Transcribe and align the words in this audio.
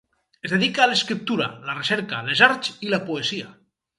Es 0.47 0.53
dedica 0.53 0.79
a 0.85 0.87
l'escriptura, 0.91 1.49
la 1.69 1.77
recerca, 1.79 2.23
les 2.31 2.43
arts 2.49 2.75
i 2.87 2.93
la 2.95 3.01
poesia. 3.11 3.53